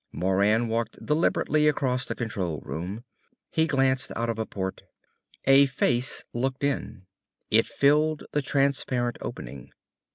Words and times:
Moran 0.11 0.67
walked 0.67 1.05
deliberately 1.05 1.67
across 1.67 2.07
the 2.07 2.15
control 2.15 2.59
room. 2.61 3.03
He 3.51 3.67
glanced 3.67 4.11
out 4.15 4.31
of 4.31 4.39
a 4.39 4.47
port. 4.47 4.81
A 5.45 5.67
face 5.67 6.23
looked 6.33 6.63
in. 6.63 7.05
It 7.51 7.67
filled 7.67 8.23
the 8.31 8.41
transparent 8.41 9.19
opening. 9.21 9.71